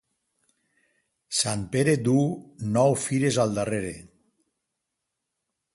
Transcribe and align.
Sant 1.39 1.65
Pere 1.75 1.95
duu 2.07 2.25
nou 2.79 2.97
fires 3.05 3.39
al 3.45 3.55
darrere. 3.61 3.95